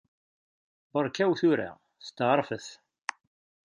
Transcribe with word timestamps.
Beṛkaw 0.93 1.31
tura! 1.39 1.69
Setɛerfet! 2.05 2.67